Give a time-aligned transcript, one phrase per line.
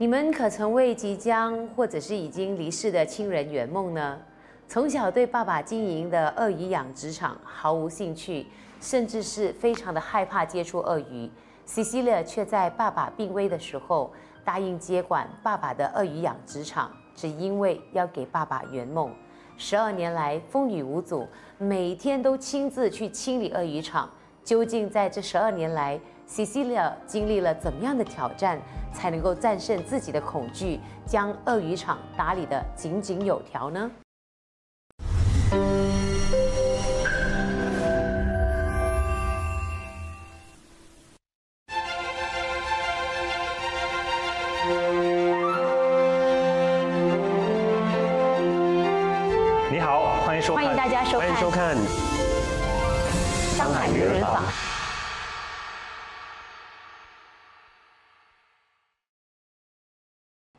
[0.00, 4.16] 你们可曾为即将或者是已经离世的亲人圆梦呢？
[4.68, 8.46] 从小对爸爸经营的鳄鱼养殖场毫无兴趣，
[8.80, 11.28] 甚至是非常的害怕接触鳄鱼。
[11.66, 14.12] Cecilia 却在爸爸病危的时候
[14.44, 19.12] 答应接管爸爸的鳄鱼养殖场，只因为要给爸爸圆梦。
[19.56, 21.26] 十二年来风雨无阻，
[21.58, 24.08] 每天都亲自去清理鳄鱼场。
[24.44, 28.60] 究竟在这十二年来，Cecilia 经历了怎么样的挑战，
[28.92, 33.90] 才能够战胜自己的恐惧，将鳄鱼场打理得井井有条呢？
[49.70, 51.76] 你好，欢迎收看，欢迎大家收看欢迎收看《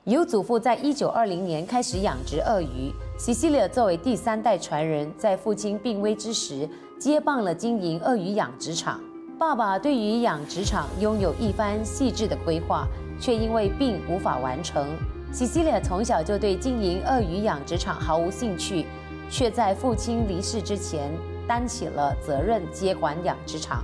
[0.05, 9.01] 由祖父在一九二零年开始养殖鳄鱼，Cecilia 作为第三代传人，在父亲病危之时接棒了经营鳄鱼养殖场。
[9.37, 12.87] 爸爸对于养殖场拥有一番细致的规划，
[13.19, 14.87] 却因为病无法完成。
[15.33, 18.85] Cecilia 从小就对经营鳄鱼养殖场毫无兴趣，
[19.29, 21.11] 却在父亲离世之前
[21.45, 23.83] 担起了责任接管养殖场。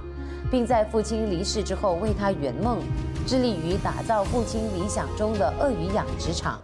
[0.52, 2.78] 并在父亲离世之后为他圆梦，
[3.26, 6.62] 致力于打造父亲理想中的鳄鱼养殖场。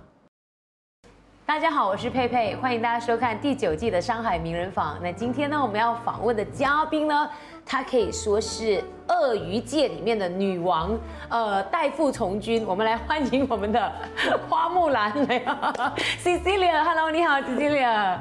[1.44, 4.96] 大家好，我是佩佩，欢迎大家收看第九季的《上海名人坊》。
[5.02, 7.28] 那今天呢，我们要访问的嘉宾呢，
[7.66, 10.96] 她可以说是鳄鱼界里面的女王，
[11.30, 12.64] 呃，代父从军。
[12.68, 13.92] 我们来欢迎我们的
[14.48, 15.12] 花木兰，
[16.24, 16.84] Cecilia。
[16.84, 18.20] Hello，你好，Cecilia。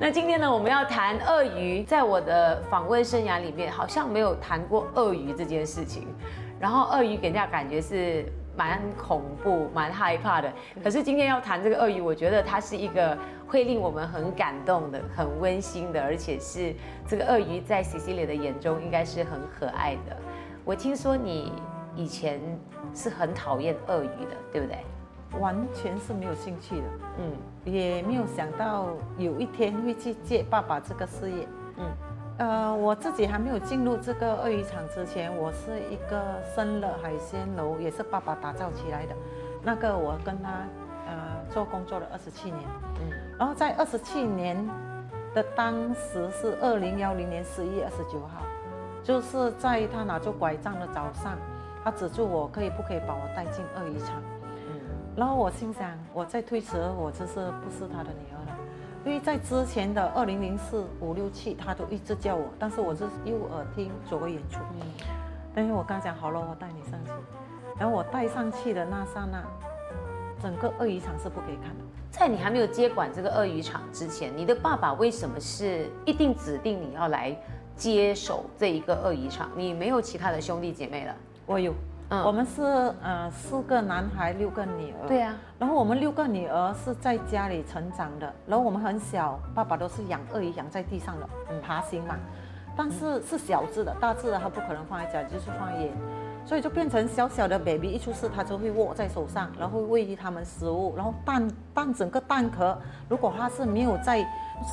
[0.00, 1.82] 那今天呢，我们要谈鳄鱼。
[1.82, 6.06] 在我的访问生涯里面，好像没有谈过鳄鱼这件事情。
[6.60, 10.52] 然后，鳄鱼给人家感觉是蛮恐怖、蛮害怕的。
[10.84, 13.16] 可是今天要谈这个鳄鱼，我觉得它是一个
[13.48, 16.74] 会令我们很感动的、很温馨的，而且是
[17.06, 20.16] 这个鳄鱼在 Cecilia 的眼中应该是很可爱的。
[20.62, 21.50] 我听说你
[21.96, 22.38] 以前
[22.94, 24.76] 是很讨厌鳄鱼的，对不对？
[25.38, 26.86] 完全是没有兴趣的，
[27.20, 27.32] 嗯
[27.64, 31.46] 也没有想到有一天会去接爸爸这个事业。
[31.78, 31.86] 嗯
[32.40, 39.14] 呃，我自己还没有进入这个鳄鱼场之前，我是一个生了海鲜楼，也是爸爸打造起来的。
[39.62, 40.48] 那个我跟他
[41.06, 41.12] 呃
[41.50, 42.64] 做工作了二十七年，
[42.98, 44.56] 嗯然后在二十七年
[45.34, 48.42] 的当时是二零幺零年十一月二十九号，
[49.04, 51.36] 就是在他拿着拐杖的早上，
[51.84, 54.16] 他指住我可以不可以把我带进鳄鱼场。
[54.66, 54.80] 嗯
[55.14, 58.29] 然后我心想，我再推迟，我就是不是他的女
[59.04, 64.58] 因为在之前的二零零四五六七，他都一直叫我，但是我是右耳听左耳演出。
[64.80, 64.86] 嗯
[65.52, 67.10] 但是我刚讲好了，我带你上去，
[67.76, 69.44] 然后我带上去的那刹那，
[70.40, 71.84] 整个鳄鱼场是不可以看的。
[72.08, 77.36] 在你还没有接管这个鳄鱼场之前，你的爸爸为什么是一定指定你要来
[77.74, 79.50] 接手这一个鳄鱼场？
[79.56, 81.16] 你没有其他的兄弟姐妹了？
[81.46, 81.74] 我有，
[82.10, 82.60] 嗯我们是
[83.02, 85.06] 呃四个男孩，六个女儿。
[85.06, 92.16] 对啊，然后我们六个女儿是在家里成长的，然后我们很小，爸爸都是养鳄鱼养在地上的，很爬行嘛。
[92.76, 95.92] 但是是小只的，大只的他不可能放在家里，就是放在野，
[96.44, 102.76] 所以就变成小小的 baby 一出世，他就会握在手上，然后喂他们食物，然后蛋蛋整个蛋壳，
[103.08, 104.26] 如果它是没有在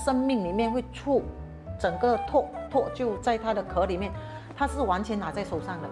[0.04, 1.22] 生命里面会触，
[1.80, 4.12] 整个脱脱就在它的壳里面，
[4.56, 5.88] 它是完全拿在手上的，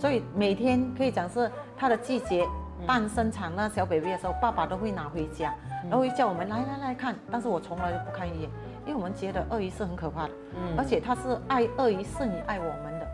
[0.00, 2.48] 所以每天可以讲是它的季节。
[2.86, 8.50] 蛋生产那小 baby 的时候，爸爸都会拿回家，然后会叫我们来来来看，但是我从来就不看一眼，
[8.86, 13.06] 因为我们觉得鳄鱼是很可怕的，嗯而且它是爱鳄鱼是你爱我们的，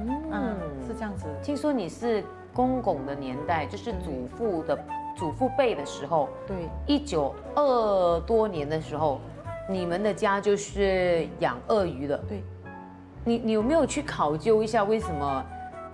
[0.00, 0.56] 嗯，嗯，
[0.86, 1.26] 是这样子。
[1.42, 4.78] 听说你是公公的年代，就是祖父的
[5.14, 9.20] 祖父辈的时候，对，一九二多年的时候，
[9.68, 12.16] 你们的家就是养鳄鱼的。
[12.26, 12.42] 对，
[13.24, 15.44] 你你有没有去考究一下，为什么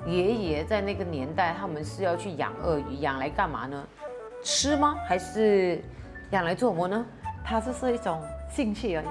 [0.07, 3.85] 爷爷在那个年代他们是要去养鳄鱼，养来干嘛呢？
[4.43, 4.97] 吃吗？
[5.07, 5.83] 还是
[6.31, 7.05] 养来做什么呢？
[7.45, 8.21] 它就是一种
[8.51, 9.07] 兴趣而已。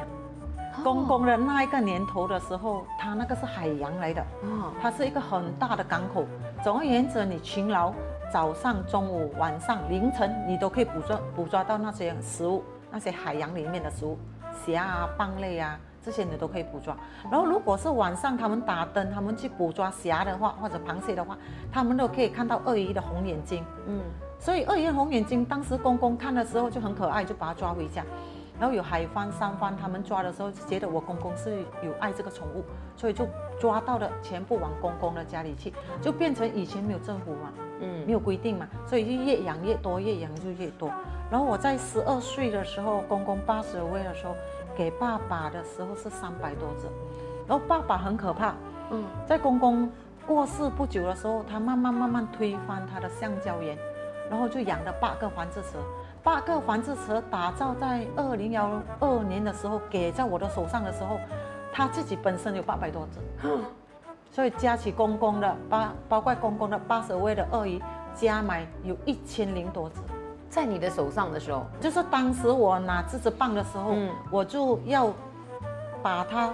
[0.83, 6.25] 公公的那一个年头的时候，它那个是海洋来的，哦，它是一个很大的港口。
[6.63, 7.91] 总而言之，你勤劳，
[8.31, 14.19] 早上、中午、晚上、凌晨，你都可以捕捉捕捉到那些食物，那些海洋里面的食物，
[14.65, 16.95] 虾啊、蚌类啊，这些你都可以捕捉。
[17.29, 21.37] 然后，如果是晚上他们打灯，他们去捕抓虾的话，或者螃蟹的话，
[21.69, 23.61] 他们都可以看到鳄鱼的红眼睛。
[23.87, 23.99] 嗯，
[24.39, 28.01] 所以鳄鱼的红眼睛，当时公公看的时候就很可爱，就把它抓回家。
[28.57, 32.63] 然后有海帆、山帆，他们抓的时候就觉得我公公是有爱这个宠物，
[32.95, 33.27] 所以就
[33.59, 37.51] 抓到了全部往公公的家里去，就变成以前没有政府嘛，
[37.81, 40.89] 嗯，没有规定嘛，所以就越养越多，越养就越多。
[41.29, 44.33] 然后我在十二岁的时候，公公八十位的时候，
[44.75, 46.87] 给爸爸的时候是三百多只，
[47.47, 48.55] 然后爸爸很可怕，
[48.91, 49.91] 嗯，在公公
[50.25, 53.77] 过世不久的时候，他慢慢慢慢推翻他的橡胶园，
[54.29, 55.77] 然后就养了八个繁殖池，
[56.23, 61.19] 八个繁殖池打造在二零幺二年的时候给在我的手上的时候，
[61.73, 63.49] 他自己本身有八百多只，
[64.31, 67.81] 所以加起公公的八包括公公的八十位的鳄鱼
[68.15, 69.99] 加埋有一千零多只。
[70.57, 73.93] 在你的手上的时候，就是当时我拿这支棒的时候，
[74.31, 75.13] 我就要
[76.01, 76.51] 把它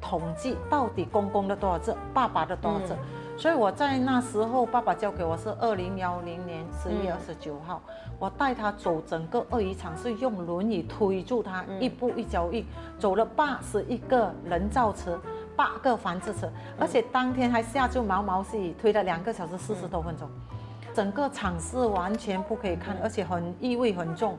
[0.00, 2.92] 统计到底公公的多少只，爸爸的多少只。
[3.38, 7.80] 所以我在那时候，爸爸交给我是二零幺零年十一月二十九号，
[8.18, 12.66] 我带他走整个鳄鱼场，是用轮椅推住他，一步一脚印，
[12.98, 15.16] 走了八十一个人造车，
[15.54, 16.50] 八个繁殖车，
[16.80, 20.28] 而且当天还下着毛毛细雨，推了两个小时四十多分钟。
[20.94, 24.36] 整个场是完全不可以看，而且很意味很重。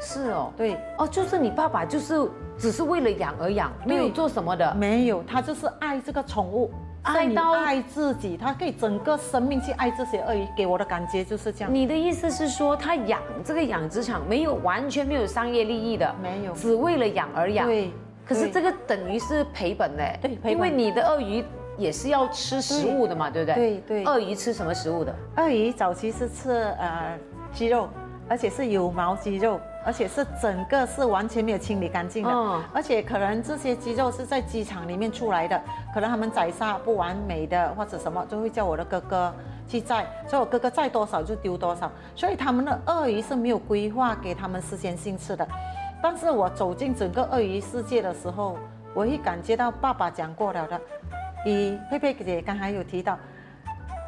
[0.00, 2.28] 是哦，对哦，就是你爸爸就是
[2.58, 4.74] 只是为了养而养，没有做什么的。
[4.74, 6.72] 没有，他就是爱这个宠物，
[7.02, 10.44] 爱到爱自己，他可以整个生命去爱这些鳄鱼。
[10.56, 11.72] 给我的感觉就是这样。
[11.72, 17.66] 你的意思是说，他养这个养殖场没有完全没有商业利益的，没有，只为了养而养。
[17.66, 17.92] 对。
[18.26, 20.18] 可是这个等于是赔本嘞。
[20.20, 21.44] 对，因为你的鳄鱼。
[21.78, 23.54] 也是要吃食物的嘛，对不对？
[23.54, 24.04] 对对。
[24.04, 25.14] 鳄鱼吃什么食物的？
[25.36, 27.18] 鳄鱼早期是吃呃
[27.52, 27.88] 鸡肉，
[28.28, 32.30] 而且是有毛鸡肉，而且是整个是完全没有清理干净的。
[32.30, 32.62] 嗯。
[32.72, 35.60] 而且可能这些鸡肉是在机场里面出来的，
[35.94, 39.34] 可能他们宰杀不完美的或者什么，就会叫我的哥哥
[39.66, 41.90] 去宰，所以我哥哥宰多少就丢多少。
[42.14, 45.46] 所以他们的鳄鱼是没有规划给他们事先性吃的。
[46.02, 48.58] 但是我走进整个鳄鱼世界的时候，
[48.92, 50.80] 我会感觉到爸爸讲过了的。
[51.44, 53.18] 以佩佩姐刚才有提到，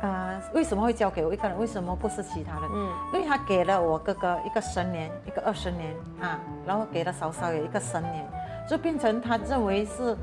[0.02, 1.58] 呃，为什么会交给我一个人？
[1.58, 2.70] 为什么不是其他人？
[2.72, 8.26] 嗯，因为他给了我哥哥一个十年，一个二十年啊，然后给了嫂嫂也一个十年，
[8.68, 10.16] 就变成他认为是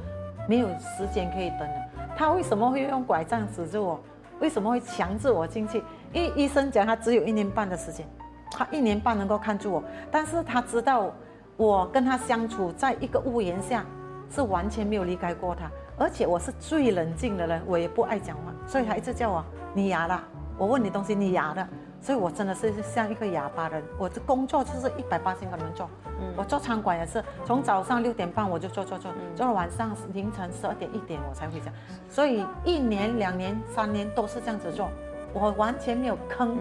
[0.47, 1.75] 没有时间可以等了。
[2.15, 3.99] 他为什么会用拐杖指着我？
[4.39, 5.83] 为什么会强制我进去？
[6.11, 8.05] 因为医生讲他只有一年半的时间，
[8.51, 11.11] 他一年半能够看住我，但是他知道
[11.57, 13.85] 我跟他相处在一个屋檐下，
[14.29, 15.69] 是完全没有离开过他。
[16.01, 20.19] 而且我是最冷静的人，我也不爱讲话，所以他一直叫我你哑了。
[20.57, 21.67] 我问你东西，你哑了，
[22.01, 23.83] 所以我真的是像一个哑巴人。
[23.99, 25.87] 我的工作就是一百八千个人做，
[26.35, 31.71] 我做餐馆也是，从早上六点半我就做做做，做到晚上凌晨十二点一点我才回家。
[32.09, 34.89] 所以一年、两年、三年都是这样子做，
[35.33, 36.57] 我完全没有坑。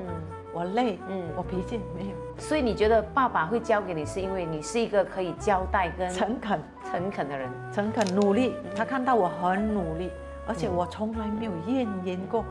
[0.53, 6.61] 我累，嗯，我脾气没有，所以你觉得爸爸会教给你，是因为你是一个可以交代跟诚恳、
[6.91, 8.55] 诚恳的人，诚恳努力。
[8.75, 10.11] 他看到我很努力，
[10.47, 12.45] 而且我从来没有怨言过。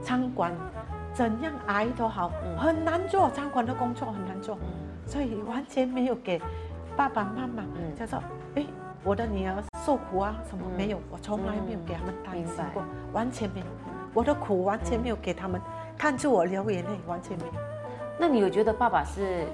[0.00, 0.52] 餐馆
[1.12, 4.56] 怎样挨都好，很难做，餐馆的工作很难做，
[5.06, 6.40] 所以完全没有给
[6.96, 7.64] 爸爸妈妈，
[7.98, 8.22] 叫做
[8.54, 8.64] 哎，
[9.02, 13.66] 我的女儿受苦啊什么没有，我从来没有给他们担心过，完全没有，
[14.14, 15.60] 我的苦完全没有给他们。
[15.96, 17.52] 看出我流眼泪，完全没有。
[18.18, 19.44] 那你有觉得爸爸是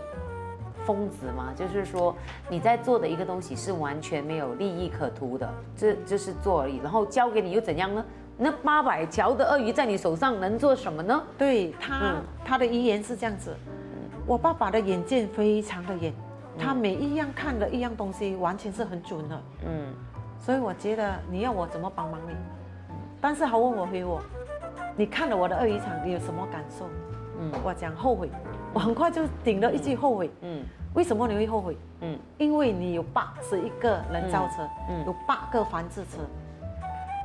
[0.84, 1.52] 疯子吗？
[1.56, 2.14] 就是说
[2.50, 6.76] 你在做的一个东西是完全没有利益可图的，这就是做而已。
[6.78, 8.04] 然后交给你又怎样呢？
[8.36, 11.22] 那八百条的鳄鱼在你手上能做什么呢？
[11.38, 13.56] 对他，他的遗言是这样子。
[14.26, 16.12] 我爸爸的眼见非常的远，
[16.58, 19.42] 他每一样看的一样东西完全是很准的。
[19.66, 19.94] 嗯，
[20.38, 22.34] 所以我觉得你要我怎么帮忙你？
[23.18, 24.20] 但是他问我回我。
[24.96, 26.86] 你看了我的鳄鱼场，你有什么感受？
[27.40, 28.30] 嗯，我讲后悔，
[28.72, 30.30] 我很快就顶了一句后悔。
[30.42, 30.62] 嗯，
[30.94, 31.76] 为什么你会后悔？
[32.00, 36.20] 嗯，因为你有八十一个人造车，嗯，有八个繁殖车，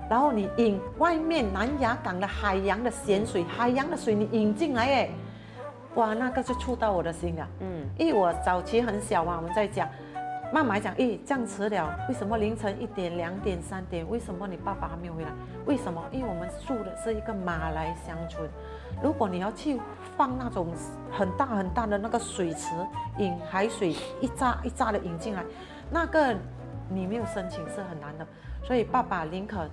[0.09, 5.09] 然后你引外面南雅港的海洋的咸水，海洋的水你引进来，哎，
[5.93, 7.47] 哇，那个就触到我的心了。
[7.59, 9.87] 嗯，因为我早期很小嘛，我们在讲。
[10.51, 14.07] 妈妈讲，咦，这样迟了，为什么凌晨一点、两点、三点？
[14.09, 15.29] 为什么你爸爸还没有回来？
[15.67, 16.03] 为什么？
[16.11, 18.49] 因为我们住的是一个马来乡村，
[18.99, 19.79] 如果你要去
[20.17, 20.73] 放那种
[21.11, 22.73] 很大很大的那个水池，
[23.19, 25.45] 引海水一扎一扎的引进来，
[25.91, 26.35] 那个
[26.89, 28.25] 你没有申请是很难的。
[28.63, 29.69] 所以爸爸宁可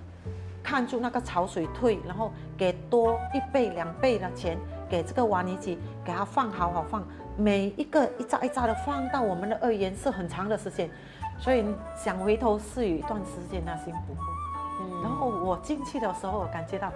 [0.61, 4.55] 看住那个潮水退，然后给多一倍、两倍的钱
[4.87, 7.03] 给这个挖泥机，给他放好好放。
[7.37, 10.89] 每一个一扎一扎的放到我们的二元是很长的时间，
[11.37, 11.63] 所以
[11.95, 14.15] 想回头是有一段时间那辛苦。
[14.81, 16.91] 嗯，然后我进去的时候，我感觉到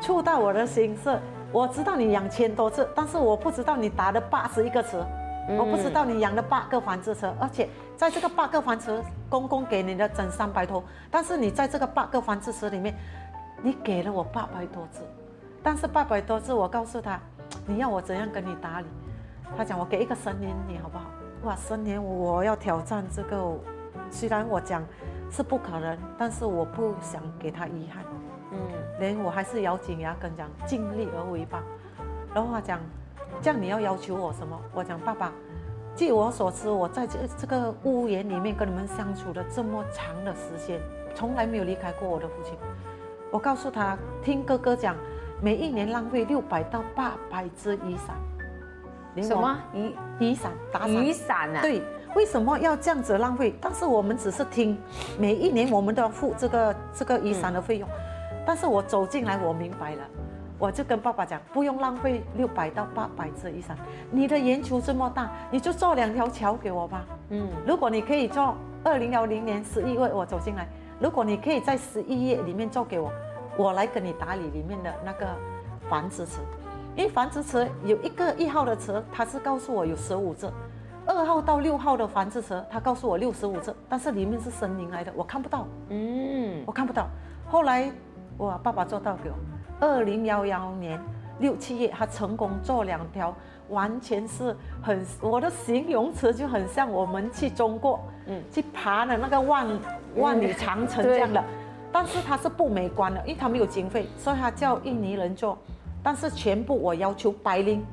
[0.00, 1.18] 触到我的心是，
[1.50, 5.02] 我知道你养千多次，但是我不知道你打了八十一个词，
[5.58, 12.94] 我不知道你养了八个繁殖车，而且在这个八个繁殖，公公给你的整三百头，但是你在这个八个繁殖池里面，
[13.62, 15.00] 你给了我八百多只。
[15.62, 17.18] 但是八百多次我告诉他，
[17.66, 18.86] 你要我怎样跟你打理？
[19.56, 21.04] 他讲我给一个十年你好不好？
[21.44, 23.58] 哇，十年我要挑战这个，
[24.10, 24.82] 虽然我讲
[25.30, 28.04] 是不可能，但是我不想给他遗憾。
[28.50, 28.58] 嗯，
[28.98, 31.62] 连我还是咬紧牙根讲尽力而为吧。
[32.34, 32.80] 然后他讲，
[33.40, 34.58] 这样你要要求我什么？
[34.72, 35.32] 我讲爸爸，
[35.94, 40.80] 据我所知，我在这这个屋檐里面跟你们相处了这么长的时间，
[41.14, 42.54] 从来没有离开过我的父亲。
[43.30, 44.96] 我告诉他，听哥哥讲，
[45.42, 48.16] 每一年浪费六百到八百只雨伞。
[49.22, 50.52] 什么雨雨伞？
[50.72, 51.62] 打雨伞啊？
[51.62, 51.82] 对，
[52.14, 53.54] 为什么要这样子浪费？
[53.60, 54.78] 但是我们只是听，
[55.18, 57.88] 每一年我们都要付这个这个雨伞的费用。
[58.46, 60.02] 但是我走进来，我明白了，
[60.58, 63.76] 我就跟爸爸讲，不用浪费六百到八百只雨伞。
[64.10, 67.04] 你的圆球这么大，你就做两条桥给我吧。
[67.30, 70.66] 嗯，如果你可以做二零幺零年十一月我走进来。
[71.00, 73.12] 如果你可以在十一月里面做给我，
[73.56, 75.28] 我来跟你打理里面的那个
[75.88, 76.40] 繁殖池，
[76.98, 80.50] 因为繁殖池有一个一号的池，他是告诉我有十五只，
[81.06, 87.06] 二号到六号的繁殖池，他告诉我六十五只，但是里面是森林来的，我看不到，嗯，我看不到。
[87.46, 87.88] 后来
[88.36, 89.36] 我爸爸做到给我，
[89.78, 91.00] 二零幺幺年
[91.38, 93.32] 六七月，他成功做两条，
[93.68, 99.68] 完全是很我的形容词就很像我们去中国，嗯，去爬的那个万。
[100.16, 101.44] 万里长城这样的，
[101.92, 105.56] 但是它是不美观的，因为它没有经费，所以他叫印尼人做，
[106.08, 107.84] 但是全部我要求白拎，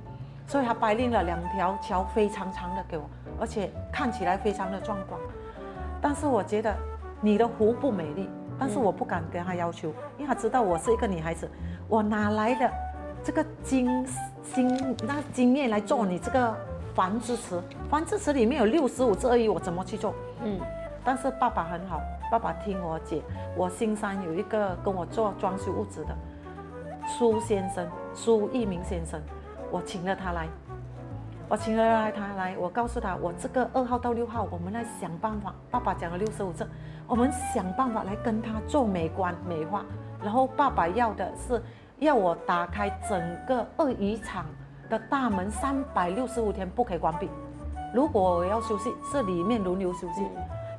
[0.47, 3.03] 所以他白拎了两条桥非常长的给我，
[3.41, 5.19] 而且看起来非常的壮观。
[6.01, 6.73] 但是我觉得
[7.19, 11.51] 你的湖不美丽，但是我不敢跟他要求，因为他知道我是一个女孩子，
[11.89, 12.71] 我哪来的
[13.21, 14.07] 这个经
[14.53, 16.55] 经那经验来做你这个
[16.93, 17.61] 繁殖池？
[17.89, 20.13] 繁殖池里面有六十五只鳄鱼，我怎么去做？
[20.41, 20.57] 嗯。
[21.03, 21.99] 但是爸爸很好，
[22.31, 23.21] 爸爸听我姐，
[23.57, 26.15] 我新山有一个跟我做装修屋子的
[27.07, 29.21] 苏先生，苏一鸣先生，
[29.71, 30.47] 我请了他来，
[31.47, 35.53] 我请了他来，我告诉他，我这个二号到六号，我们来想办法。
[35.69, 36.67] 爸爸讲了六十五次，
[37.07, 39.85] 我们想办法来跟他做美观美化。
[40.23, 41.61] 然后爸爸要的是
[41.99, 44.45] 要我打开整个鳄鱼场
[44.89, 47.29] 的大门，三百六十五天不可以关闭。
[47.93, 50.23] 如果我要休息，是里面轮流休息。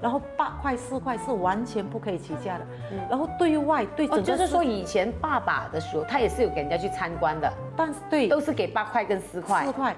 [0.01, 2.67] 然后八块四块是完全不可以起价的，
[3.09, 9.97] 然后对外对整个就是说以前爸爸的时候，他也是有给人家去参观的，但是对都是给八块跟四块，四块，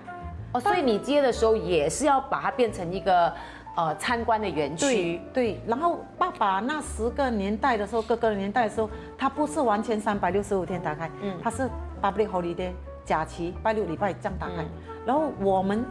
[0.53, 3.33] 哦，所以你接的时候也是要把它变成一个
[3.77, 11.69] 呃参观的园区，对，然后爸爸那十个年代的时候，哥哥的年代的时候，他不是完全三百六十五天打开，嗯，他是
[12.01, 12.71] public holiday
[13.05, 14.65] 假期拜六礼拜这样打开，
[15.05, 15.85] 然后我们。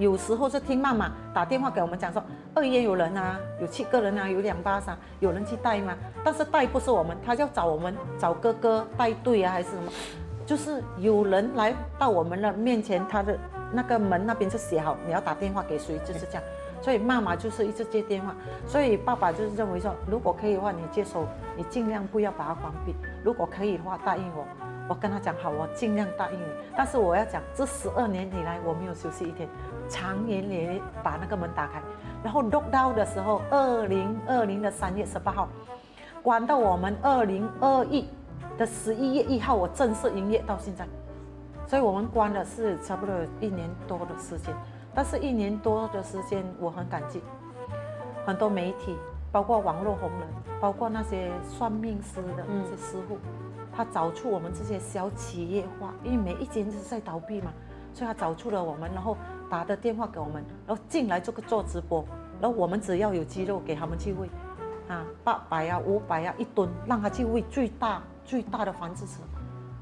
[0.00, 5.94] 有时候是听妈妈打电话给我们讲说，二爷有人啊，有七个人啊，有两巴掌，有人去带吗？
[6.24, 9.92] 但是带不是我们，他要找我们找哥哥带队啊，还是什么？
[10.46, 13.38] 就是有人来到我们的面前，他的
[13.74, 16.42] 那个门那边就写好，你要打电话给谁，就是这样。
[16.80, 18.34] 所以妈妈就是一直接电话，
[18.66, 22.94] 所以爸爸就是认为说，如果可以的话，你接手，你尽量不要把它关闭。
[23.24, 24.44] 如果可以的话，答应我，
[24.88, 26.44] 我跟他讲好，我尽量答应你。
[26.76, 29.48] 但是我要讲，这十二年以来我没有休息一天。
[29.88, 31.82] 长年累把那个门打开，
[32.22, 35.48] 然后 lock down 的时候，二零二零的三月十八号，
[36.22, 38.08] 关到我们二零二一
[38.56, 40.86] 的十一月一号，我正式营业到现在，
[41.66, 44.54] 所以我们关的是差不多一年多的时间，
[44.94, 47.22] 但是一年多的时间我很感激，
[48.26, 48.96] 很多媒体，
[49.32, 50.28] 包括网络红人，
[50.60, 53.18] 包括那些算命师的那些师傅，
[53.72, 57.52] 他找出我们这些小企业化，因为每一间都是在倒闭嘛，
[57.92, 59.16] 所以他找出了我们，然后。
[59.50, 62.04] 打的电话给我们，然后进来这个做直播，
[62.40, 64.30] 然后我们只要有鸡肉给他们去喂，
[64.86, 69.18] 啊，八百呀、五百呀一吨，让他去喂最大最大的繁殖池，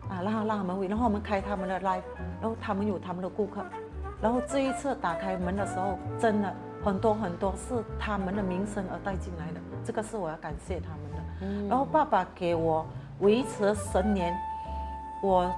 [0.08, 2.00] 啊，让他让他们喂，然后我们开他们的 live，
[2.40, 3.62] 然后他们有他们的顾客，
[4.20, 6.52] 然后这一次打开门的时候，真的
[6.84, 11.68] 很多很多是他们的名声而带进来的，这个是我要感谢他们的。
[11.68, 12.86] 然后爸爸给我
[13.20, 14.36] 维持十年，
[15.22, 15.50] 我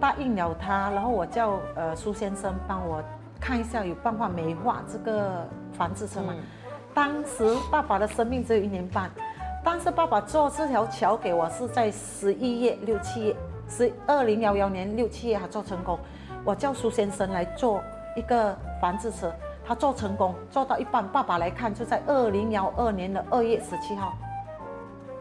[0.00, 3.02] 答应了他，然后我叫呃苏先生帮我。
[3.44, 6.32] 看一下有办法美化这个房子车吗？
[6.94, 9.10] 当时爸爸的生命只有一年半，
[9.64, 13.36] 但是爸爸做这条桥给我是在十一月六七月，
[13.68, 15.98] 是二零幺幺年六七月他做成功。
[16.44, 17.82] 我叫苏先生来做
[18.16, 19.32] 一个房子车，
[19.64, 24.14] 他做成功做到一半，爸爸来看就在二零幺二年的二月十七号。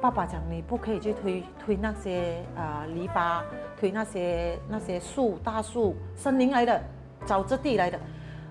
[0.01, 3.41] 爸爸讲你不可以去推推那些啊篱笆，
[3.79, 6.81] 推那些那些树大树森林来的。
[7.27, 7.99] 沼泽地来的，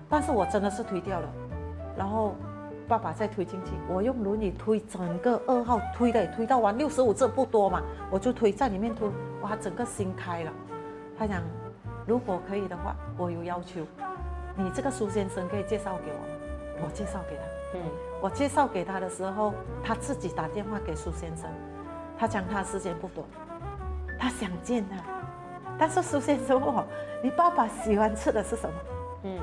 [0.07, 1.27] 但是我真的是推掉了，
[1.97, 2.33] 然后
[2.87, 9.09] 爸爸再推进去，我用轮椅推整个二号推的，推到完六十五次不多嘛，我就推在里面推，
[9.41, 10.51] 哇，整个心开了，
[11.19, 11.41] 他讲，
[12.07, 13.81] 如果可以的话，我有要求，
[14.55, 16.83] 你这个苏先生可以介绍给我吗？
[16.83, 17.43] 我介绍给他。
[17.73, 17.79] 嗯，
[18.21, 19.53] 我介绍给他的时候，
[19.83, 21.49] 他自己打电话给苏先生，
[22.17, 23.25] 他讲他时间不多，
[24.19, 24.97] 他想见他，
[25.77, 26.85] 但是苏先生问我，
[27.23, 28.75] 你爸爸喜欢吃的是什么？
[29.23, 29.39] 嗯，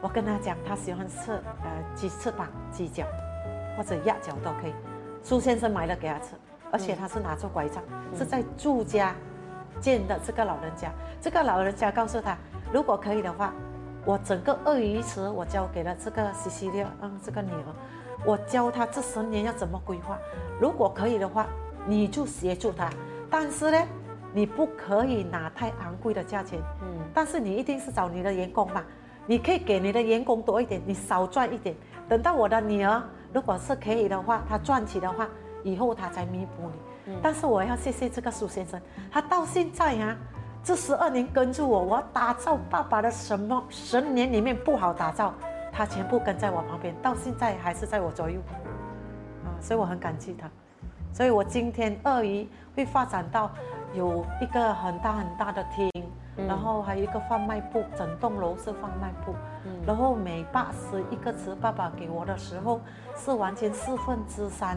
[0.00, 3.06] 我跟他讲，他喜欢吃呃鸡翅膀、鸡脚
[3.76, 4.74] 或者鸭脚都可以。
[5.22, 6.34] 苏先生买了给他吃，
[6.70, 7.82] 而且他是拿着拐杖，
[8.14, 9.14] 是在住家
[9.80, 10.92] 见的这个老人家。
[11.20, 12.36] 这个老人家告诉他，
[12.72, 13.54] 如果可以的话，
[14.06, 17.74] 我整个鳄鱼池我交给了这个西西利，嗯，这个女儿，
[18.24, 20.16] 我教她这十年要怎么规划。
[20.60, 21.44] 如果可以的话，
[21.86, 22.88] 你就协助她，
[23.28, 23.78] 但是呢，
[24.32, 28.84] 你不可以拿太昂贵的价钱，嗯，但是你一定是找你的员工嘛，
[29.26, 31.74] 你可以给你的员工多一点，你少赚一点，
[32.08, 33.02] 等到我的女儿。
[33.32, 35.28] 如果是可以的话，她赚起的话，
[35.64, 37.12] 以后她才弥补你。
[37.22, 38.80] 但是我要谢谢这个苏先生，
[39.12, 40.16] 他到现在呀，
[40.66, 45.32] 这十二年跟着我，我打造爸爸的什么十年里面不好打造，
[45.70, 48.40] 他全部跟在我旁边，到现在还是在我左右。
[49.44, 50.50] 啊，所以我很感激他。
[51.12, 53.48] 所以我今天鳄鱼会发展到
[53.94, 55.88] 有一个很大很大的厅。
[56.48, 59.34] 然后还有一个贩卖部，整栋楼是贩卖部。
[59.86, 62.80] 然后每八十一个词，爸爸给我的时候
[63.16, 64.76] 是完全四分之三，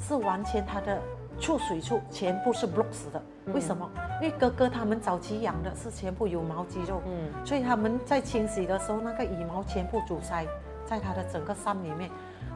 [0.00, 0.98] 是完全他的
[1.40, 3.22] 出水处全部是 block 死的。
[3.52, 3.88] 为什么？
[4.20, 10.46] 因为哥哥他们早期养的是全部有毛肌肉，嗯，所以他们在清洗的时候，那个羽毛全部阻塞
[10.84, 12.10] 在他的整个山里面。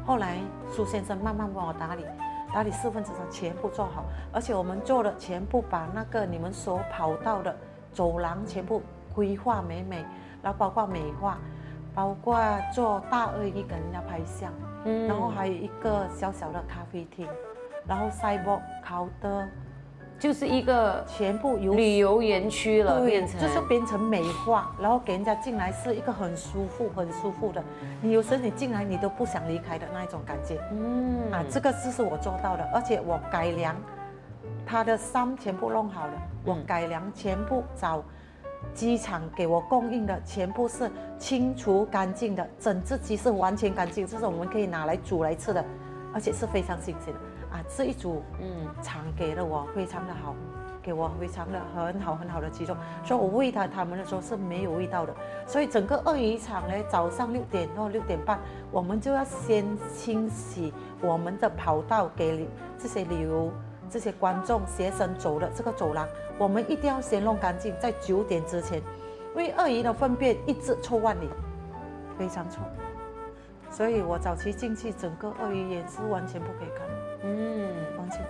[0.04, 0.38] 后来
[0.70, 2.04] 苏先生慢慢帮我打理，
[2.52, 7.54] 打理四分之三全部做好，而且我们做了全部把那个你们所跑到的。
[7.94, 8.80] 走廊全部
[9.14, 10.02] 规划美美，
[10.42, 11.36] 然后包括美化，
[11.94, 12.40] 包括
[12.74, 14.50] 做大鳄鱼给人家拍相，
[14.86, 17.28] 嗯，然后还有一个小小的咖啡厅，
[17.86, 19.48] 然后赛博考的，
[20.18, 23.40] 就是一个全部由旅游园区了，变成。
[23.40, 27.62] 就是变成美化，然后给人家进来是一个很舒服、很舒服的，
[28.00, 33.74] 你有时你进来你都不想离开的那一种感觉，嗯，啊，这个就是我做到的，而且我改良。
[34.64, 36.12] 他的山全部弄好了，
[36.44, 38.02] 我改良全部找
[38.72, 45.62] 机场给我供应的，全部是清除干净的，整只鸡是完全干净，这是我们可以拿来煮来吃的，
[46.14, 47.20] 而且是非常新鲜的
[47.52, 47.62] 啊！
[47.76, 50.34] 这一组嗯厂给了我非常的好，
[50.82, 55.14] 给我非常的很好很好的鸡肉，所以我喂它它们的时候是没有味道的。
[55.46, 58.38] 所以整个鳄鱼场呢，早上六点到六点半，
[58.70, 63.52] 我们就要先清洗我们的跑道给这些旅游。
[63.90, 68.78] 这些观众、学生走的这个走廊，我们一定要先弄干净，在九点之前，
[69.34, 71.28] 因为鳄鱼的粪便一直臭万里，
[72.16, 72.62] 非常臭，
[73.70, 76.86] 所以我早期进去，整个鳄鱼也是完全不可以看，
[77.24, 78.20] 嗯，完全。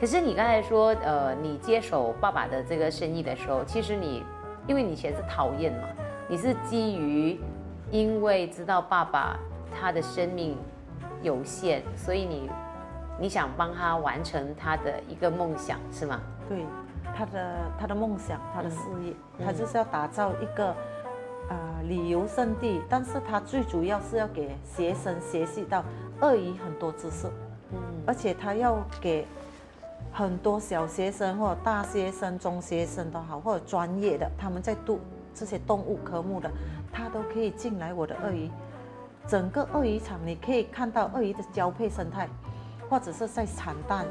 [0.00, 4.22] 可是你刚才说，呃，你接手爸爸的这个生意的时候，其实你，
[4.66, 5.88] 因为你以前是讨厌嘛，
[6.28, 7.40] 你是基于
[7.90, 9.38] 因为知道爸爸
[9.72, 10.56] 他的生命
[11.22, 12.50] 有限，所以你。
[13.18, 16.20] 你想帮他完成他的一个梦想是吗？
[16.50, 16.66] 对，
[17.16, 20.66] 他的他的梦想，他的事业，他就是要打造一个
[21.48, 25.82] 呃旅游胜地，但是他最主要是要给学生学习到
[26.20, 27.26] 鳄鱼很多知识，
[28.06, 29.26] 而且他要给
[30.12, 35.00] 很多小学生或者大学生、中学生都好，或者专业的他们在读
[35.34, 36.50] 这些动物科目的，
[36.92, 38.50] 他都可以进来我的鳄鱼，
[39.26, 42.28] 整个鳄鱼场你可以看到鳄鱼的交配生态。
[42.88, 44.06] 或者是在产蛋，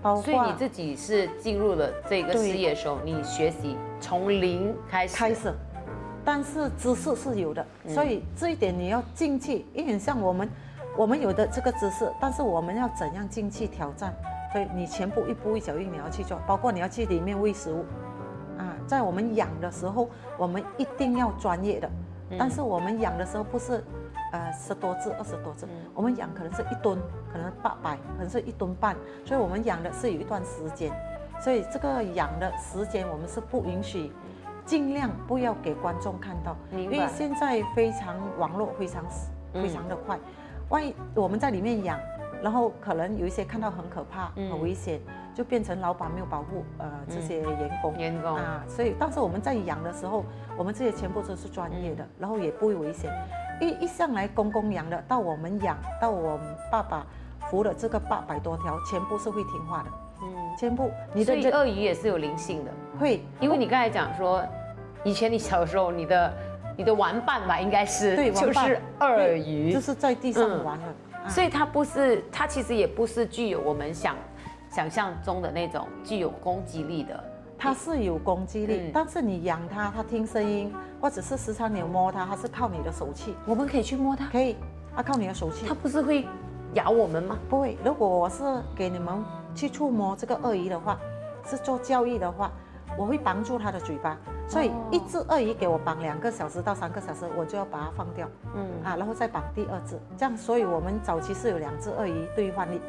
[0.00, 5.16] 包括所以你自己是进入了这个事业的时候，你学习从零开始。
[5.16, 5.52] 开始，
[6.24, 10.48] 但是知识是有的，所以这一点你要进去，因为像我们，
[10.98, 14.12] 我们有的这个知识，但是我们要怎样进去挑战？
[14.52, 17.84] 所以你全部一步一脚印你要去做，包括你要去里面喂食物，
[18.58, 21.88] 啊，在我们养的时候，我们一定要专业的，
[22.36, 23.82] 但是我们养的时候不是。
[24.30, 26.98] 呃，十多只、二十多只，我们养可能是一吨，
[27.32, 30.92] 可能八百，可能是一吨半，所以我们养的是有一段时间，
[31.40, 34.12] 所以这个养的时间我们是不允许，
[34.66, 39.02] 尽量不要给观众看到，因为现在非常网络非常
[39.54, 40.18] 非常的快，
[40.68, 41.98] 万一我们在里面养，
[42.42, 45.00] 然后可能有一些看到很可怕、很危险，
[45.34, 50.24] 就变成老板没有保护呃这些员工，员工啊，所以但是我们在养的时候，
[50.56, 53.10] 我们这些全部都是专业的，然后也不会危险。
[53.60, 57.04] 一一向来公公养的，到我们养，到我们爸爸
[57.50, 59.90] 扶的这个八百多条，全部是会听话的。
[60.22, 60.90] 嗯，全部。
[61.12, 63.24] 你的鳄鱼也是有灵性的，会。
[63.40, 64.44] 因为你刚才讲说，
[65.02, 66.32] 以前你小时候，你的
[66.78, 71.28] 你的玩伴吧，应该是对， 就是鳄鱼，就是在地上玩的。
[71.28, 74.14] 所以它不是，它其实也不是具有我们想
[74.70, 77.24] 想象中的那种具有攻击力的。
[77.58, 84.54] 它是有攻击力，嗯但是你养它，它听声音，或者是时常你摸它，它是靠你的手气，我们可以去摸它，可以，
[84.94, 86.24] 它靠你的手气它，不是会
[86.74, 87.36] 咬我们吗？
[87.50, 87.76] 不会。
[87.84, 88.44] 如果我是
[88.76, 89.12] 给你们
[89.56, 90.96] 去触摸这个鳄鱼的话，
[91.44, 92.52] 是做教育的话，
[92.96, 94.16] 我会绑住它的嘴巴，
[94.48, 98.28] 所以哦一只鳄鱼给我绑两个小时到三个小时，我就要把它放掉。
[98.56, 102.80] 嗯啊，然后再绑第二只，这样，所以我们早期是有两只鳄鱼兑换率，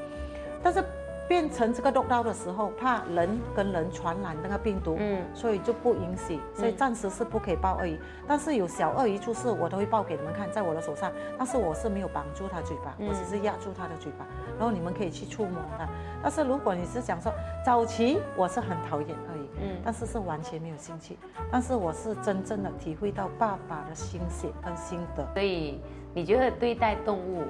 [0.63, 0.83] 但是
[1.29, 7.99] 变成这个 lockdown 的时候，怕人跟人传染那个病毒，嗯所以就不允许，所以暂时是不可以抱鳄鱼。
[8.27, 14.25] 但是有小鳄鱼出事，我都会抱给你们看，在我的手上，但是我是没有绑住它嘴巴，我只是压住它的嘴巴，
[14.57, 15.87] 然后你们可以去触摸它。
[16.23, 17.31] 但是如果你是想说
[17.63, 21.15] 早期我是很讨厌鳄鱼，嗯但是是完全没有兴趣，
[21.51, 25.23] 但是我是真正的体会到爸爸的心血跟心得。
[25.35, 25.79] 所以
[26.11, 27.43] 你觉得对待动物，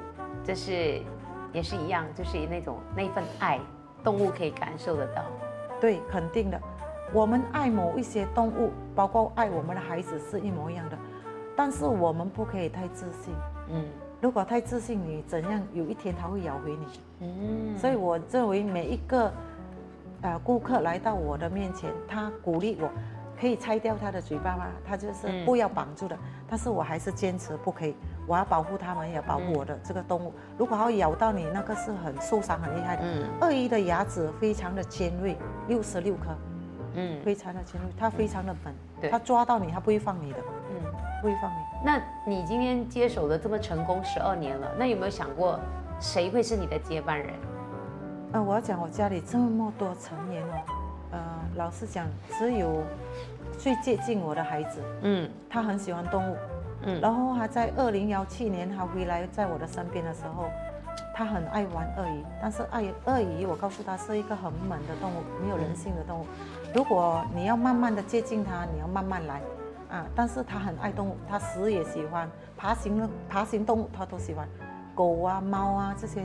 [0.43, 1.01] 这是
[1.53, 3.59] 也是一样，就是那种那份爱，
[4.03, 5.23] 动物可以感受得到。
[5.79, 6.59] 对，肯定的。
[7.11, 10.97] 我们爱某一些动物，包括爱我们的孩子是一模一样的，
[11.55, 13.33] 但是我们不可以太自信。
[13.71, 13.85] 嗯
[14.21, 16.85] 如果太自信，你怎样有一天它会咬回你。
[17.21, 19.31] 嗯，所以我认为每一个
[20.21, 22.89] 呃顾客来到我的面前，他鼓励我，
[23.39, 24.65] 可以拆掉他的嘴巴吗？
[24.85, 26.17] 他就是嗯不要绑住的，
[26.49, 27.95] 但是我还是坚持不可以，
[28.27, 30.33] 我要保护他们，也要保护我的这个动物。
[30.57, 33.03] 如果它咬到你，那个是很受伤很厉害的。
[33.03, 36.35] 嗯鳄鱼的牙齿非常的尖锐，六十六颗。
[36.95, 38.53] 嗯非常的尖锐，它非常的
[38.99, 40.39] 对狠，它抓到你，它不会放你的，
[40.71, 40.91] 嗯。
[41.21, 41.57] 不会放你。
[41.83, 45.59] 那你今天接手的这么成功十二年了，那有没有想过
[45.99, 47.33] 谁会是你的接班人？
[48.31, 50.78] 呃，我要讲我家里这么多成员哦，呃，
[51.59, 52.83] 老实讲，只有
[53.57, 55.29] 最接近我的孩子，嗯。
[55.49, 56.37] 他很喜欢动物，
[56.83, 57.01] 嗯。
[57.01, 60.45] 然后他在二零幺七年他回来在我的身边的时候，
[61.13, 66.25] 他很爱玩鳄鱼，但是爱鳄鱼，我告诉他是一个很猛的动物，没有人性的动物。
[66.73, 69.41] 如果你要慢慢的接近它，你要慢慢来，
[69.91, 74.47] 啊，但是他很爱动物，他死也喜欢，爬行的爬行动物他都喜欢，
[74.95, 76.23] 狗啊、猫啊这些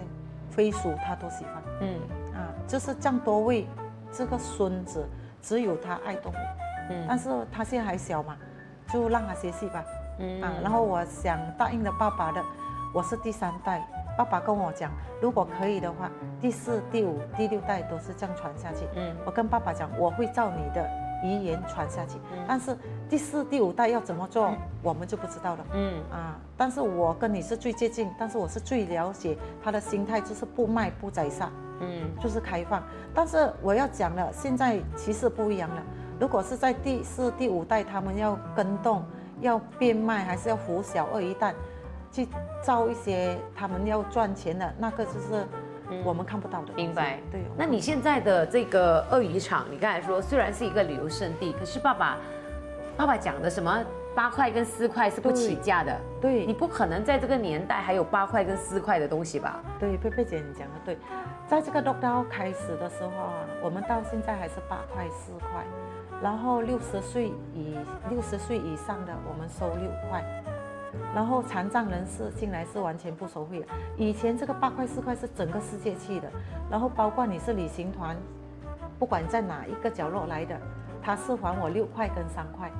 [0.49, 1.99] 飞鼠他都喜欢，嗯。
[2.35, 3.66] 啊，就是这样多位，
[4.12, 5.05] 这个孙子
[5.46, 6.37] 只有他爱动物，
[6.88, 7.04] 嗯。
[7.07, 8.35] 但是他现在还小嘛，
[8.90, 9.85] 就让他学习吧。
[10.18, 10.40] 嗯。
[10.40, 12.42] 啊，然后我想答应了爸爸的，
[12.94, 18.87] 我是第三代，爸爸跟我讲，如果可以的话，第四、第五、第六代都是这样传下去。
[18.96, 19.14] 嗯。
[19.26, 20.88] 我跟爸爸讲，我会照你的
[21.22, 22.44] 遗言传下去，嗯。
[22.48, 22.74] 但是
[23.11, 24.50] 第四、第五代要怎么做，
[24.83, 25.66] 我们就不知道了。
[25.74, 26.02] 嗯。
[26.11, 32.82] 啊，但是我跟你是最接近，但是我是最了解他的心态，就是不卖不宰杀，嗯就是开放。
[33.14, 35.82] 但是我要讲了，现在其实不一样了。
[36.20, 39.04] 如果是在第四、第五代，他们要跟动、
[39.40, 41.54] 要变卖，还是要扶小鳄鱼蛋，
[42.12, 42.28] 去
[42.62, 45.44] 造一些他们要赚钱的，那个就是
[46.04, 46.72] 我们看不到的。
[46.74, 47.18] 明白。
[47.32, 47.42] 对。
[47.56, 52.16] 那你现在的这个鳄鱼场，你刚才说虽然是一个旅游胜地，可是爸爸，
[52.96, 53.84] 爸爸讲的什么
[54.14, 59.61] 八块跟四块是不起价的，对你不可能在这个年代还有八块跟四块的东西吧？
[59.79, 60.96] 对，贝贝姐你讲的对，
[61.48, 65.64] 在这个 lockdown 开始的时候啊，我们到现在还是八块四块，
[66.22, 67.77] 然后六十岁以
[68.09, 70.22] 六十岁以上的我们收六块，
[71.12, 73.66] 然后残障人士进来是完全不收费的。
[73.96, 76.31] 以前这个八块四块是整个世界去的，
[76.70, 78.16] 然后包括你是旅行团，
[78.96, 80.57] 不管在哪一个角落来的，
[81.03, 82.70] 他是还我六块跟三块，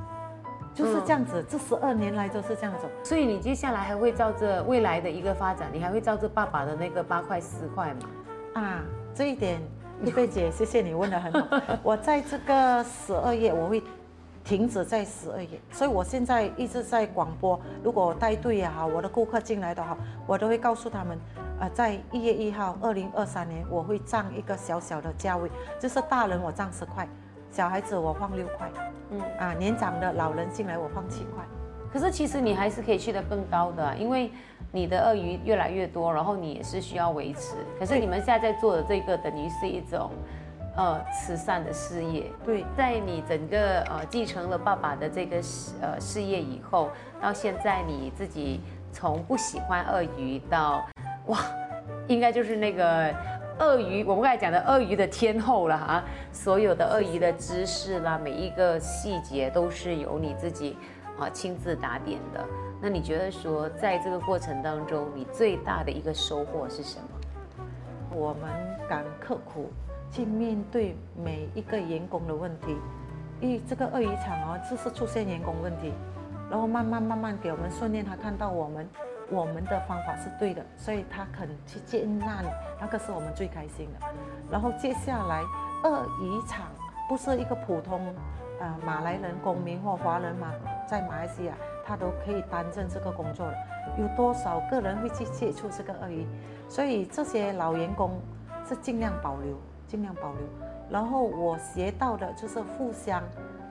[0.75, 2.91] 就是这样子，这十二年来都是这样走。
[3.05, 8.01] 所以你接下来还会照着未来的一个发展，你还会照着爸爸的那个八块十块吗？
[8.55, 8.83] 啊，
[9.15, 9.61] 这一点，
[10.05, 11.61] 一贝姐，谢谢你问的很好。
[11.83, 13.83] 我在这个十二月，我会
[14.43, 17.59] 停止在十二月，所以我现在一直在广播。
[17.83, 21.19] 如果我带队也好，我的顾客进来的好，我都会告诉他们，
[21.61, 25.49] 呃，在一月一号，二零二三年，我会涨一个小小的价位，
[25.81, 27.09] 就是大人我涨十块，
[27.51, 28.71] 小孩子我放六块，
[29.39, 31.45] 啊，年长的老人进来我放七块。
[31.93, 34.31] 可是其实你还是可以去得更高的啊、因为
[34.73, 37.55] 你的鳄鱼越来越多，然后你也是需要维持。
[37.79, 40.11] 可是你们现在在做的这个，等于是一种
[40.77, 42.25] 呃慈善的事业。
[42.45, 46.91] 对，在你整个呃继承了爸爸的这个事呃事业以后，
[47.23, 50.85] 到现在你自己从不喜欢鳄鱼到
[51.27, 51.39] 哇，
[52.09, 53.15] 应该就是那个
[53.61, 60.77] 鳄鱼，我们刚才讲的鳄鱼的天后了哈，所有的鳄鱼的知识啦，每一个细节都是由你自己
[61.19, 62.45] 啊亲自打点的。
[62.83, 67.07] 那你觉得说，在这个过程当中，你最大的一个收获是什么？
[68.11, 68.51] 我们
[68.89, 69.71] 敢刻苦
[70.11, 72.77] 去面对每一个员工的问题，
[73.41, 75.93] 因为这个鳄鱼场哦，就是出现员工问题，
[76.51, 78.89] 然后慢慢慢慢给我们训练，他看到我们
[79.31, 82.49] 我们的方法是对的，所以他肯去接纳你，
[82.81, 84.07] 那个是我们最开心的。
[84.51, 85.43] 然后接下来
[85.83, 86.67] 鳄鱼场
[87.09, 88.15] 不是一个普通
[88.61, 90.53] 呃马来人公民或华人嘛
[90.87, 93.55] 在马来西亚，他都可以担任这个工作的。
[93.99, 96.27] 有多少个人会去接触这个鳄鱼？
[96.69, 98.21] 所以这些老员工
[98.69, 99.57] 是尽量保留，
[99.87, 100.43] 尽量保留。
[100.91, 103.23] 然后我学到的就是互相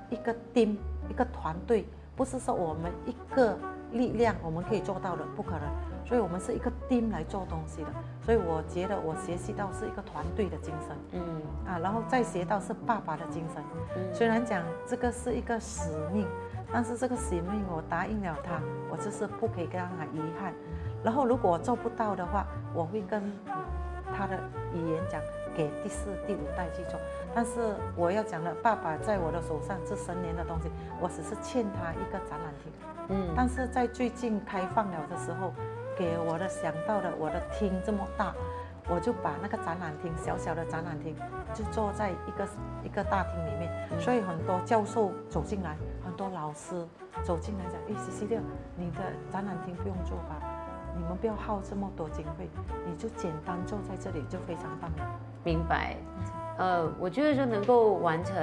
[0.10, 0.78] 一个盯
[1.10, 1.86] 一个团队，
[2.16, 3.58] 不是说我们一个
[3.94, 5.62] 力量我们可以做到的，不可能。
[6.06, 7.88] 所以我们是一个 team 来做东西的。
[8.22, 13.64] 所以我觉得我学习到是一个团队的精神，嗯啊，然后再学到是爸爸的精神。
[14.14, 16.28] 虽然讲这个是一个使命，
[16.72, 18.60] 但是这个使命我答应了他，
[18.92, 20.54] 我就是不可以让他遗憾。
[21.04, 23.24] 然后如果做不到的话，我会跟
[24.16, 24.38] 他的
[24.74, 25.22] 语言讲。
[25.56, 27.00] 给第四、第五代去做，
[27.34, 32.72] 但是我要讲的，爸爸在我的手上这十年的东西，我只是欠他一个展览厅。
[33.10, 35.54] 嗯，但是在最近开放了的时候，
[35.98, 38.34] 给我的想到的，我的厅这么大，
[38.90, 41.16] 我就把那个展览厅小小的展览厅，
[41.54, 42.48] 就坐在一个
[42.84, 46.88] 一个大厅里面，所以很多教授走进来，很多老师
[47.24, 48.40] 走进来讲，哎，西西六，
[48.78, 49.00] 你的
[49.32, 50.53] 展览厅不用做吧？
[50.96, 52.50] 你们不要耗这么多经费，
[52.86, 55.20] 你就简单坐在这里就非常棒了。
[55.44, 55.96] 明白，
[56.58, 58.36] 呃，我觉得说能够完成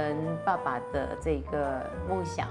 [0.45, 2.49] 爸爸的这个梦想，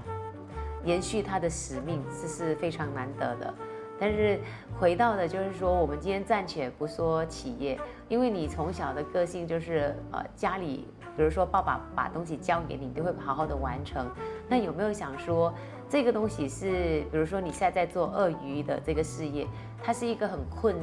[0.84, 3.54] 延续他的使命，这是非常难得的。
[4.00, 4.40] 但是
[4.80, 14.10] 回到的，就是说，我们今天暂且不说企业，因为你从小的个性就是呃，家里，比如说爸爸把东西交给你，都会好好的完成。
[14.48, 15.54] 那有没有想说，
[15.90, 19.48] 这个东西是，比如说你现在在做鳄鱼的这个事业，
[19.84, 20.76] 它是一个很困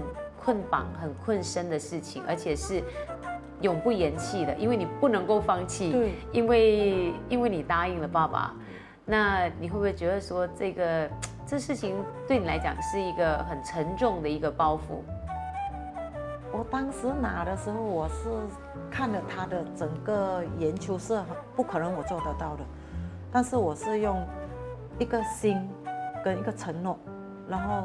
[0.43, 2.83] 困绑、很困身的事情，而且是。
[3.63, 5.91] 永不言弃的，因为你不能够放弃。
[5.91, 8.55] 对，因为因为你答应了爸爸，
[9.07, 11.09] 那你会不会觉得说这个
[11.47, 11.97] 这事情
[12.29, 15.01] 对你来讲是一个很沉重的一个包袱？
[16.57, 18.31] 我当时拿的时候，我是
[18.91, 21.21] 看了他的整个研究是
[21.55, 22.65] 不可能我做得到的，
[23.31, 24.27] 但是我是用
[24.99, 25.69] 一个心
[26.25, 26.99] 跟一个承诺，
[27.47, 27.85] 然后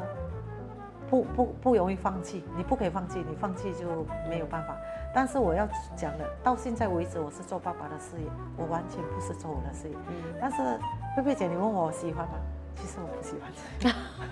[1.10, 4.74] 不不不容易放弃，你不可以放弃，你放弃就没有办法。
[5.14, 9.94] 但是我要讲的，到现在为止，我是做爸爸的事业，我完全不是做我的事业。
[10.08, 10.14] 嗯。
[10.40, 10.80] 但是
[11.14, 12.32] 贝贝姐，你问我喜欢吗？
[12.76, 13.52] 其实我不喜欢。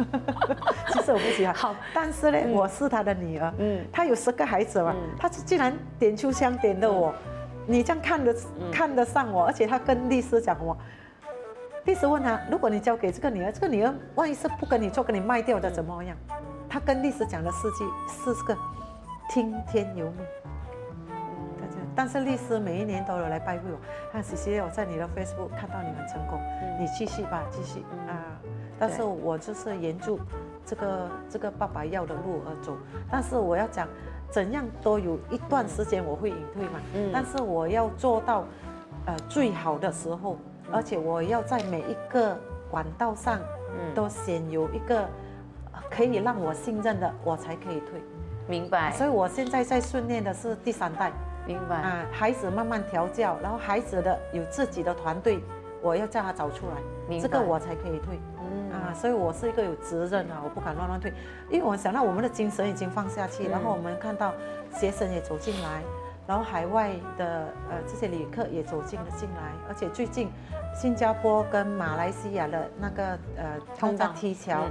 [0.93, 1.55] 其实我不喜欢。
[1.55, 1.75] 好。
[1.95, 3.53] 但是呢，我是他的女儿。
[3.59, 3.85] 嗯。
[3.93, 4.95] 他有十个孩子嘛？
[5.19, 7.15] 他竟然点出枪点的我，
[7.67, 8.35] 你这样看得
[8.73, 10.77] 看得上我，而且他跟律师讲我，
[11.85, 16.17] 律师问他，如果你交给这个女儿，这个女儿万一是不跟你做，跟你卖掉的怎么样？
[16.69, 18.57] 他跟律师讲的事迹是个
[19.29, 20.27] 听天由命。
[21.93, 23.77] 但是律师每一年都有来拜会我，
[24.17, 26.41] 啊，谢谢我在你的 Facebook 看到你很成功，
[26.79, 28.30] 你继续吧，继续啊。
[28.81, 30.19] 但是我就是沿着
[30.65, 32.73] 这个这个爸爸要的路而走。
[33.11, 33.87] 但是我要讲，
[34.31, 36.81] 怎样都有一段时间我会隐退嘛。
[36.95, 37.11] 嗯。
[37.13, 38.45] 但是我要做到，
[39.05, 40.39] 呃，最好的时候，
[40.73, 42.35] 而且我要在每一个
[42.71, 43.39] 管道上，
[43.79, 45.07] 嗯，都先有一个
[45.91, 48.03] 可以让我信任的，我才可以退。
[48.49, 48.91] 明白。
[48.93, 51.13] 所以我现在在训练的是第三代。
[51.47, 55.41] 明白啊，孩子慢慢调教，然后孩子的有自己的团队，
[55.83, 58.21] 我要叫他找出来，这个我才可以退。
[58.81, 61.13] 嗯啊，所以我是一个有责任啊，我不敢乱乱退，
[61.51, 64.33] 因为我想到我们的精神已经放下去，然后我们看到
[64.75, 65.83] 学生也走进来，
[66.27, 70.31] 然后海外的呃这些旅客也走进了进来，而且最近
[70.75, 74.65] 新加坡跟马来西亚的那个呃通道梯桥。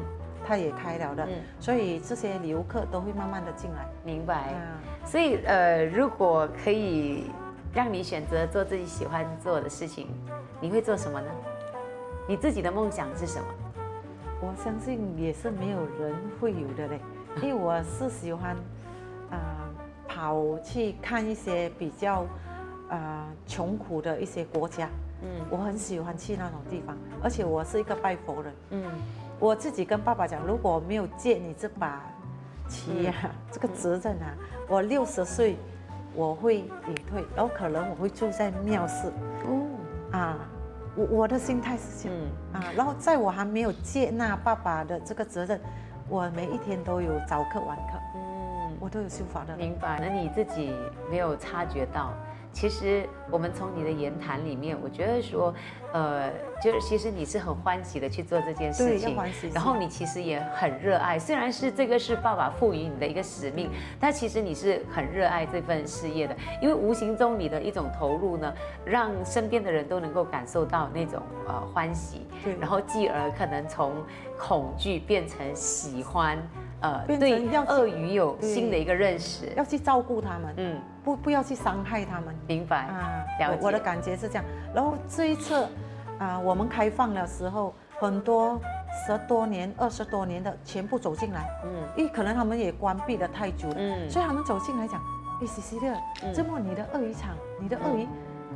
[0.47, 1.27] 它也开了的，
[1.59, 3.85] 所以这些游客都会慢慢的进来。
[4.03, 4.55] 明白。
[5.05, 7.29] 所以呃，如果可以
[7.71, 10.07] 让你选择做自己喜欢做的事情，
[10.59, 11.27] 你会做什么呢？
[12.25, 13.45] 你自己的梦想是什么？
[14.41, 16.99] 我相信也是没有人会有的嘞，
[17.41, 18.55] 因为我是喜欢
[19.29, 19.69] 啊
[20.07, 22.25] 跑去看一些比较
[22.89, 24.89] 啊穷苦的一些国家。
[25.21, 28.53] 嗯，我很喜欢去那种地方，而且我是一个拜佛人。
[28.71, 28.83] 嗯。
[29.41, 32.03] 我自己跟爸爸讲，如果没有借你这把
[32.67, 33.13] 旗呀，
[33.49, 34.35] 这个责任啊，
[34.67, 35.55] 我六十岁
[36.13, 39.07] 我会隐退，然后可能我会住在庙寺。
[39.45, 39.65] 哦，
[40.11, 40.37] 啊，
[40.99, 42.17] 我我的心态是这样
[42.51, 42.63] 啊。
[42.75, 45.59] 然后在我还没有接纳爸爸的这个责任，
[46.09, 49.55] 我每一天都有早课晚课，嗯，我都有修法的。
[49.55, 49.99] 明白？
[50.01, 50.75] 那你自己
[51.09, 52.11] 没有察觉到？
[52.51, 55.53] 其实我们从你的言谈里面，我觉得说，
[55.93, 56.29] 呃，
[56.61, 59.15] 就是其实你是很欢喜的去做这件事情，
[59.53, 61.17] 然后你其实也很热爱。
[61.17, 73.93] 虽然是这个是爸爸赋予你的一个使命，但其实你是很热爱这份事业的，因为无形中你的一种投入呢，让身边的人都能够感受到那种呃欢喜，对然后继而可能从
[74.37, 76.37] 恐惧变成喜欢。
[76.81, 79.51] 呃变对成要去鳄鱼有新的一个认识。
[79.55, 82.35] 要去照顾它们，嗯，不不要去伤害它们。
[82.47, 82.85] 明白。
[82.85, 84.43] 啊，了我我的感觉是这样。
[84.73, 85.67] 然后这一次，
[86.19, 88.59] 啊，我们开放的时候，很多
[89.05, 95.01] 十多年、二十多年的全部走进来，嗯因为可能他们也关闭了太久了，嗯所以他们走进来讲，
[95.41, 95.97] 哎，西西的，
[96.33, 98.07] 这么你的鳄鱼场，你的鳄鱼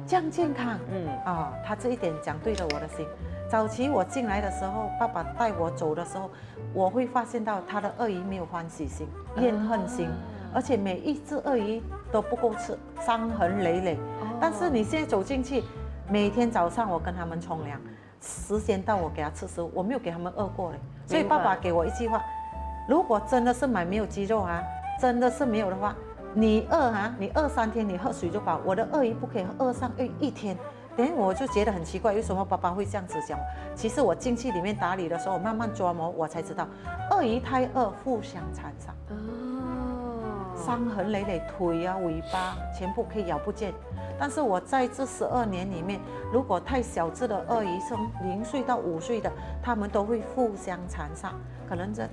[0.07, 3.05] 这样健康，嗯啊，他这一点讲对了我的心。
[3.53, 6.27] 早期我进来的时候，爸爸带我走的时候，
[6.73, 10.09] 我会发现到他的鳄鱼没有欢喜心、怨恨心，
[10.51, 11.79] 而且每一只鳄鱼
[12.11, 13.99] 都不够吃，伤痕累累。
[14.41, 15.63] 但是你现在走进去，
[16.09, 17.79] 每天早上我跟他们冲凉，
[18.19, 20.79] 时间到我给他吃食物，我没有给他们饿过嘞。
[21.05, 22.19] 所以爸爸给我一句话：
[22.89, 24.63] 如果真的是买没有鸡肉啊，
[24.99, 25.95] 真的是没有的话，
[26.33, 28.59] 你饿啊，你饿三天，你喝水就饱。
[28.65, 30.57] 我的鳄鱼不可以饿上一一天。
[30.95, 33.39] 等我就觉得很奇怪，为什么爸爸会这样子讲？
[33.75, 36.67] 其实我进去里面打理的时候，我慢慢琢磨，我才知道，
[37.11, 38.93] 鳄鱼太饿，互相残杀。
[39.09, 43.73] 哦，伤痕累累，腿啊、尾巴全部可以咬不见。
[44.19, 45.99] 但是我在这十二年里面，
[46.31, 51.33] 如果太小只的鳄鱼，从零岁到五岁的，它们都会互相残杀，
[51.67, 52.07] 可能这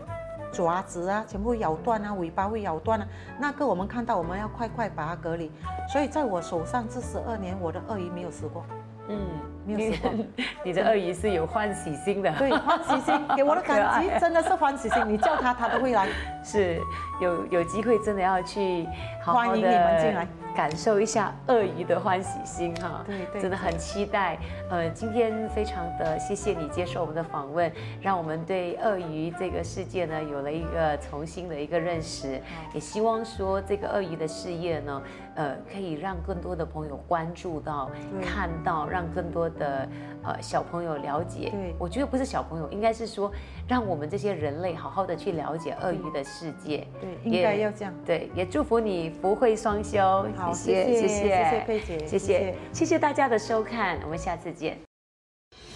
[0.52, 3.06] 爪子啊全部咬断啊，尾巴会咬断啊。
[3.38, 5.50] 那个我们看到，我们要快快把它隔离。
[5.88, 8.64] 所以在我手上这十二年，我的鳄鱼没有死过。
[9.08, 9.18] 嗯，
[9.66, 10.28] 没有死过你
[10.66, 16.06] 你的鳄鱼是有欢喜心的， 对，欢喜心给我的感觉 真的是欢喜心，你叫它它都会来。
[16.44, 16.80] 是
[17.20, 18.86] 有有机会真的要去
[19.20, 23.02] 好好欢迎你们进来，感受一下鳄鱼的欢喜心哈。
[23.06, 24.38] 对对真的很期待。
[24.70, 32.40] 呃，今天非常的谢谢你接受我们的访问，让我们对鳄鱼这个世界呢有了一个重新的一个认识，
[32.74, 35.02] 也希望说这个鳄鱼的事业呢，
[35.40, 39.88] 呃，可以让更多的朋友关注到、看到，让更多的
[40.22, 41.48] 呃小朋友了解。
[41.50, 43.32] 对我觉得不是小朋友，应该是说
[43.66, 46.86] 让我们这些人类好好的去了解鳄鱼的世界。
[47.00, 47.94] 对，应该要这样。
[48.04, 50.26] 对，也祝福你福慧双修。
[50.36, 54.89] 好谢谢，谢谢谢谢佩姐谢谢谢谢，谢谢大家的收看，我们下次见。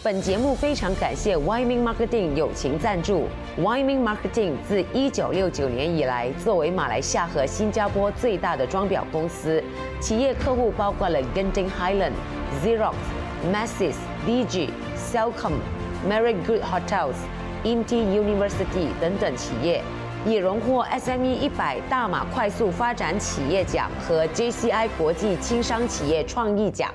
[0.05, 3.27] 本节目非常感谢 Wyman Marketing 友情赞助。
[3.59, 9.65] Wyman Marketing 自一九六九年以来，作为马来西亚和新加坡最大的装裱公司，
[10.03, 12.13] 企业客户包括了 Genting Highland、
[12.63, 12.93] Xerox、
[13.51, 13.95] Masses、
[14.27, 15.55] DG、Cellcom、
[16.07, 17.15] Marriott Good Hotels、
[17.65, 19.83] INTI University 等等企业。
[20.27, 26.91] 也荣获 SME 一百大马快速发展企业奖和 JCI 国际轻商企业创意奖。